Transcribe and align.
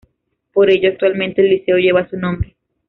Por 0.51 0.71
ello, 0.71 0.89
actualmente 0.89 1.41
el 1.43 1.49
liceo 1.51 1.77
lleva 1.77 2.09
su 2.09 2.17
nombre. 2.17 2.55